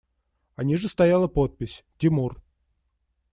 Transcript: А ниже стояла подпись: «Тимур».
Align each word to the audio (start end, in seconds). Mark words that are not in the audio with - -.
А 0.55 0.63
ниже 0.63 0.87
стояла 0.87 1.27
подпись: 1.27 1.85
«Тимур». 1.97 2.41